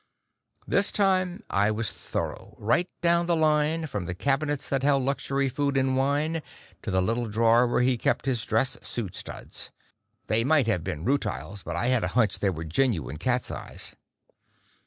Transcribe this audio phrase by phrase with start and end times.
[0.65, 5.47] This time I was thorough, right down the line, from the cabinets that held luxury
[5.47, 6.41] food and wine
[6.81, 9.69] to the little drawer where he kept his dress suit studs;
[10.25, 13.93] they might have been rutiles, but I had a hunch they were genuine catseyes.